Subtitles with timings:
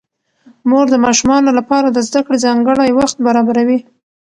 [0.69, 3.79] مور د ماشومانو لپاره د زده کړې ځانګړی وخت برابروي